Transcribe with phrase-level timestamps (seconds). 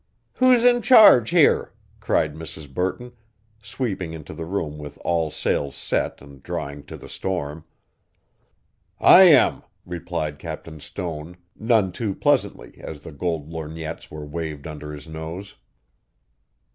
[0.33, 2.73] "Who's in charge here?" cried Mrs.
[2.73, 3.13] Burton,
[3.61, 7.65] sweeping into the room with all sails set and drawing to the storm.
[8.99, 14.91] "I am," replied Captain Stone, none too pleasantly as the gold lorgnettes were waved under
[14.91, 15.53] his nose.